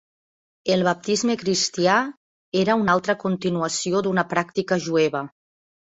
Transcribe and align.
El 0.75 0.85
baptisme 0.87 1.35
cristià 1.41 1.97
era 2.63 2.79
una 2.85 2.95
altra 2.97 3.17
continuació 3.27 4.05
d'una 4.09 4.25
pràctica 4.33 4.79
jueva. 4.87 5.27